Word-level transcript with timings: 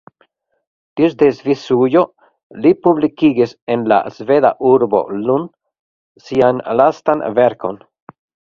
Disde 0.99 1.27
Svisujo 1.39 2.01
li 2.63 2.71
publikigis 2.87 3.53
en 3.75 3.85
la 3.93 4.01
sveda 4.17 4.53
urbo 4.73 5.03
Lund 5.29 6.27
sian 6.29 6.65
lastan 6.83 7.27
verkon. 7.43 7.83